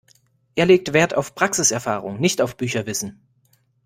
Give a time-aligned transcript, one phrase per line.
[0.55, 3.19] Er legt wert auf Praxiserfahrung, nicht auf Bücherwissen.